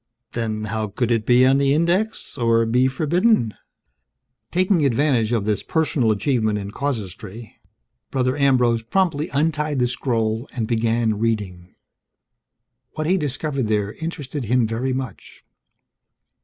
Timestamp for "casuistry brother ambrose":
6.71-8.81